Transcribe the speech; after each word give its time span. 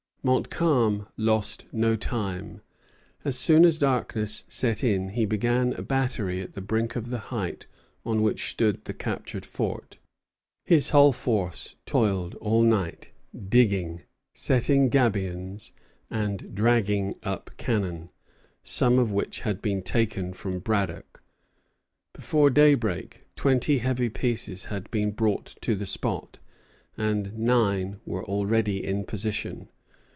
Montcalm 0.23 1.07
lost 1.17 1.65
no 1.73 1.95
time. 1.95 2.61
As 3.25 3.39
soon 3.39 3.65
as 3.65 3.79
darkness 3.79 4.43
set 4.47 4.83
in 4.83 5.09
he 5.09 5.25
began 5.25 5.73
a 5.73 5.81
battery 5.81 6.39
at 6.41 6.53
the 6.53 6.61
brink 6.61 6.95
of 6.95 7.09
the 7.09 7.17
height 7.33 7.65
on 8.05 8.21
which 8.21 8.51
stood 8.51 8.85
the 8.85 8.93
captured 8.93 9.47
fort. 9.47 9.97
His 10.63 10.91
whole 10.91 11.11
force 11.11 11.75
toiled 11.87 12.35
all 12.35 12.61
night, 12.61 13.09
digging, 13.49 14.03
setting 14.35 14.89
gabions, 14.91 15.71
and 16.11 16.53
dragging 16.53 17.15
up 17.23 17.49
cannon, 17.57 18.11
some 18.61 18.99
of 18.99 19.11
which 19.11 19.39
had 19.39 19.59
been 19.59 19.81
taken 19.81 20.33
from 20.33 20.59
Braddock. 20.59 21.19
Before 22.13 22.51
daybreak 22.51 23.25
twenty 23.35 23.79
heavy 23.79 24.09
pieces 24.09 24.65
had 24.65 24.91
been 24.91 25.13
brought 25.13 25.55
to 25.61 25.73
the 25.73 25.87
spot, 25.87 26.37
and 26.95 27.35
nine 27.39 27.99
were 28.05 28.23
already 28.23 28.85
in 28.85 29.03
position. 29.05 29.69